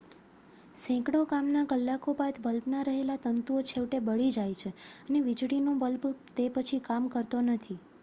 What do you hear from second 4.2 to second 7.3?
જાય છે અને વીજળીનો બલ્બ તે પછી કામ